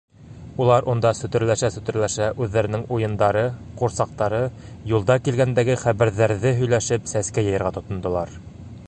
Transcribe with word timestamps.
Улар 0.63 0.85
унда 0.93 1.09
сүтерләшә-сүтерләшә 1.17 2.29
үҙҙәренең 2.45 2.85
уйындары, 2.97 3.43
ҡурсаҡтары, 3.81 4.41
юлда 4.95 5.19
килгәндәге 5.27 5.77
хәбәрҙәрҙе 5.85 6.57
һөйләшеп 6.63 7.09
сәскә 7.13 7.49
йыйырға 7.51 7.75
тотондолар. 7.81 8.39